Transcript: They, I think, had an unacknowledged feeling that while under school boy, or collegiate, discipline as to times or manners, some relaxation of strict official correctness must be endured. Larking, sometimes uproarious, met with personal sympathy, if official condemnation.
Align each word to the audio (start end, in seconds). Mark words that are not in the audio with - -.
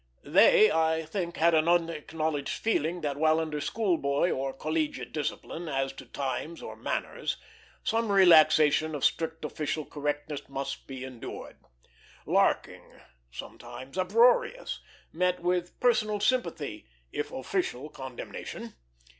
They, 0.25 0.71
I 0.71 1.05
think, 1.05 1.37
had 1.37 1.53
an 1.53 1.67
unacknowledged 1.67 2.57
feeling 2.57 3.01
that 3.01 3.17
while 3.17 3.39
under 3.39 3.61
school 3.61 3.99
boy, 3.99 4.31
or 4.31 4.51
collegiate, 4.51 5.13
discipline 5.13 5.69
as 5.69 5.93
to 5.93 6.07
times 6.07 6.63
or 6.63 6.75
manners, 6.75 7.37
some 7.83 8.11
relaxation 8.11 8.95
of 8.95 9.05
strict 9.05 9.45
official 9.45 9.85
correctness 9.85 10.49
must 10.49 10.87
be 10.87 11.03
endured. 11.03 11.57
Larking, 12.25 12.99
sometimes 13.31 13.95
uproarious, 13.95 14.79
met 15.13 15.39
with 15.39 15.79
personal 15.79 16.19
sympathy, 16.19 16.87
if 17.11 17.31
official 17.31 17.87
condemnation. 17.89 18.73